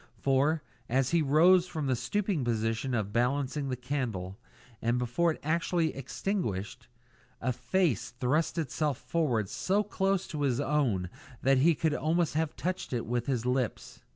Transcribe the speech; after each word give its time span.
For, 0.17 0.63
as 0.89 1.11
he 1.11 1.21
rose 1.21 1.67
from 1.67 1.85
the 1.85 1.95
stooping 1.95 2.43
position 2.43 2.95
of 2.95 3.13
balancing 3.13 3.69
the 3.69 3.75
candle, 3.75 4.39
and 4.81 4.97
before 4.97 5.29
it 5.29 5.39
was 5.43 5.47
actually 5.51 5.93
extinguished, 5.95 6.87
a 7.39 7.53
face 7.53 8.09
thrust 8.09 8.57
itself 8.57 8.97
forward 8.97 9.47
so 9.47 9.83
close 9.83 10.25
to 10.29 10.41
his 10.41 10.59
own 10.59 11.07
that 11.43 11.59
he 11.59 11.75
could 11.75 11.93
almost 11.93 12.33
have 12.33 12.55
touched 12.55 12.93
it 12.93 13.05
with 13.05 13.27
his 13.27 13.45
lips. 13.45 14.01